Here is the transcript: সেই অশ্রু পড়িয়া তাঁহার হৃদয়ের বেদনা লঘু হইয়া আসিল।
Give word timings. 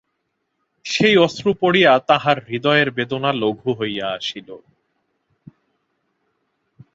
সেই 0.85 1.15
অশ্রু 1.17 1.51
পড়িয়া 1.61 1.91
তাঁহার 1.99 2.37
হৃদয়ের 2.47 2.91
বেদনা 2.91 3.31
লঘু 3.33 3.69
হইয়া 3.73 4.05
আসিল। 4.09 4.49